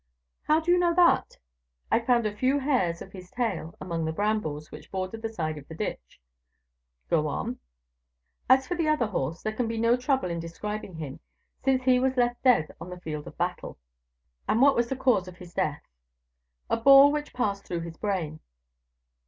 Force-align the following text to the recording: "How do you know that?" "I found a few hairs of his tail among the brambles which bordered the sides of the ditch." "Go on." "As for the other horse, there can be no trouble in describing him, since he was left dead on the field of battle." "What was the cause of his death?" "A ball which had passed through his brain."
"How 0.47 0.59
do 0.59 0.71
you 0.71 0.79
know 0.79 0.95
that?" 0.95 1.37
"I 1.91 1.99
found 1.99 2.25
a 2.25 2.35
few 2.35 2.57
hairs 2.57 3.03
of 3.03 3.11
his 3.11 3.29
tail 3.29 3.75
among 3.79 4.03
the 4.05 4.11
brambles 4.11 4.71
which 4.71 4.89
bordered 4.91 5.21
the 5.21 5.31
sides 5.31 5.59
of 5.59 5.67
the 5.67 5.75
ditch." 5.75 6.19
"Go 7.07 7.27
on." 7.27 7.59
"As 8.49 8.65
for 8.65 8.73
the 8.73 8.87
other 8.87 9.05
horse, 9.05 9.43
there 9.43 9.53
can 9.53 9.67
be 9.67 9.77
no 9.77 9.95
trouble 9.95 10.31
in 10.31 10.39
describing 10.39 10.95
him, 10.95 11.19
since 11.63 11.83
he 11.83 11.99
was 11.99 12.17
left 12.17 12.41
dead 12.41 12.71
on 12.81 12.89
the 12.89 12.99
field 12.99 13.27
of 13.27 13.37
battle." 13.37 13.77
"What 14.47 14.75
was 14.75 14.89
the 14.89 14.95
cause 14.95 15.27
of 15.27 15.37
his 15.37 15.53
death?" 15.53 15.83
"A 16.67 16.77
ball 16.77 17.11
which 17.11 17.27
had 17.27 17.35
passed 17.37 17.65
through 17.67 17.81
his 17.81 17.97
brain." 17.97 18.39